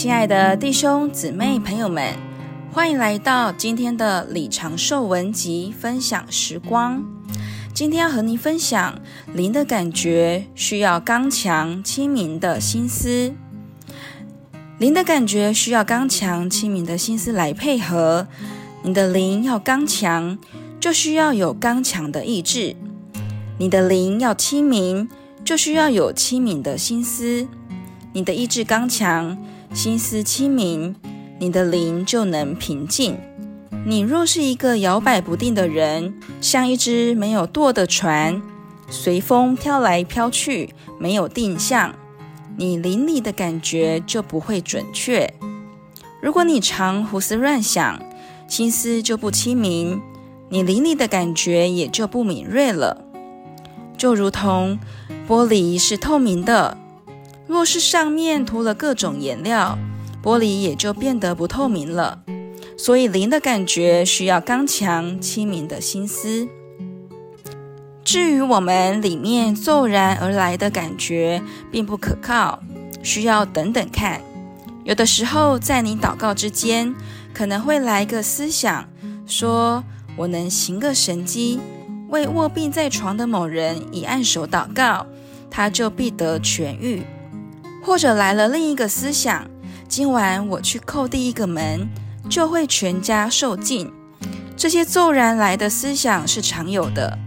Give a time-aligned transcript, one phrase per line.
[0.00, 2.14] 亲爱的弟兄姊妹朋友们，
[2.72, 7.04] 欢迎来到今天的李长寿文集分享时光。
[7.74, 8.98] 今天要和您分享
[9.34, 13.34] 灵的感觉需要刚强清明的心思。
[14.78, 18.26] 灵的感觉需要刚强清明的心思来配合。
[18.82, 20.38] 你的灵要刚强，
[20.80, 22.74] 就需要有刚强的意志；
[23.58, 25.10] 你的灵要清明，
[25.44, 27.46] 就需要有清明的心思。
[28.14, 29.36] 你的意志刚强，
[29.72, 30.96] 心思清明，
[31.38, 33.16] 你的灵就能平静。
[33.86, 38.42] 你若是一个摇摆不定的人，像一只没有舵的船，
[38.90, 41.94] 随风飘来飘去，没有定向，
[42.56, 45.32] 你灵里的感觉就不会准确。
[46.20, 48.02] 如果你常胡思乱想，
[48.48, 50.02] 心思就不清明，
[50.48, 53.04] 你灵里的感觉也就不敏锐了。
[53.96, 54.80] 就如同
[55.28, 56.76] 玻璃是透明的，
[57.50, 59.76] 若是上面涂了各种颜料，
[60.22, 62.22] 玻璃也就变得不透明了。
[62.78, 66.46] 所以灵的感觉需要刚强清明的心思。
[68.04, 72.62] 至于我们里面骤然而来的感觉，并不可靠，
[73.02, 74.20] 需要等等看。
[74.84, 76.94] 有的时候，在你祷告之间，
[77.34, 78.88] 可能会来个思想，
[79.26, 79.82] 说
[80.16, 81.58] 我能行个神迹，
[82.10, 85.04] 为卧病在床的某人一按手祷告，
[85.50, 87.02] 他就必得痊愈。
[87.82, 89.48] 或者来了另一个思想，
[89.88, 91.88] 今晚我去叩第一个门，
[92.28, 93.90] 就会全家受尽。
[94.56, 97.18] 这些骤然来的思想是常有的，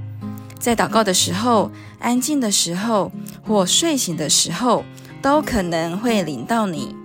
[0.59, 3.11] 在祷告的时候、安静的时候
[3.45, 4.85] 或睡醒的时候，
[5.21, 6.95] 都可能会临到你。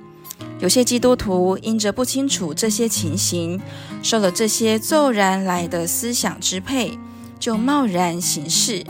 [0.61, 3.61] 有些基督徒因着不清楚这些情形，
[4.03, 6.99] 受了这些骤然来的思想支配，
[7.39, 8.85] 就贸然行事。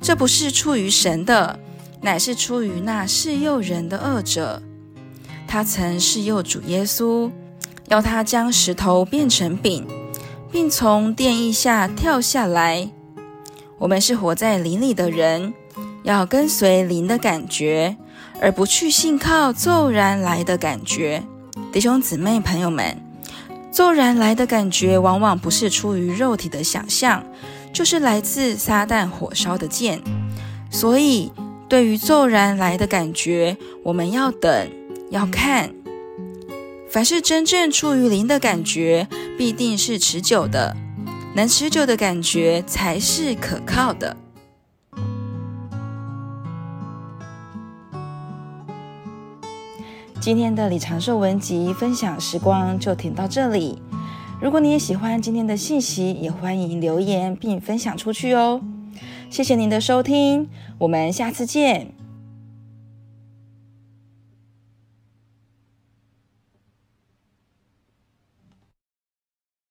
[0.00, 1.58] 这不是出于神的，
[2.02, 4.62] 乃是出于那示诱人的恶者。
[5.48, 7.30] 他曾示诱主耶稣，
[7.88, 9.86] 要他将石头变成饼，
[10.50, 12.90] 并从殿翼下跳下来。
[13.78, 15.54] 我们是活在灵里的人，
[16.02, 17.96] 要跟随灵的感觉。
[18.40, 21.22] 而不去信靠骤然来的感觉，
[21.70, 23.00] 弟兄姊妹朋友们，
[23.70, 27.24] 骤然来的感觉往往不是出于肉体的想象，
[27.72, 30.02] 就是来自撒旦火烧的箭。
[30.72, 31.30] 所以，
[31.72, 34.70] 对于骤然来的感觉，我们要等，
[35.08, 35.72] 要看。
[36.90, 40.76] 凡是真正出于灵的感觉，必定是持久的，
[41.34, 44.14] 能持久的感觉才是可靠的。
[50.20, 53.80] 今天的李长寿文集分享时光就停到这里。
[54.42, 58.60] 如果你也喜欢今天的信息，也欢迎留言并分享出去哦。
[59.30, 60.48] 谢谢您的收听，
[60.78, 61.94] 我们下次见。